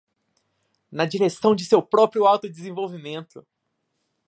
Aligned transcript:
na 0.91 1.05
direção 1.05 1.53
de 1.55 1.63
seu 1.63 1.79
próprio 1.79 2.25
autodesenvolvimento 2.25 3.45